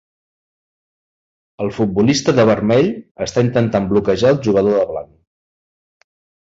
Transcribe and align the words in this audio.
El 1.65 1.69
futbolista 1.75 2.35
de 2.39 2.47
vermell 2.51 2.91
està 3.29 3.47
intentant 3.49 3.87
bloquejar 3.95 4.35
el 4.37 4.43
jugador 4.49 4.79
de 4.83 4.89
blanc. 4.95 5.15